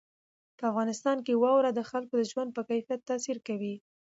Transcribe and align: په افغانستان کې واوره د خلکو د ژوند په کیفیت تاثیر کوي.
په 0.57 0.63
افغانستان 0.71 1.17
کې 1.25 1.39
واوره 1.41 1.71
د 1.73 1.79
خلکو 1.89 2.13
د 2.17 2.23
ژوند 2.31 2.49
په 2.53 2.61
کیفیت 2.69 3.01
تاثیر 3.09 3.37
کوي. 3.47 3.75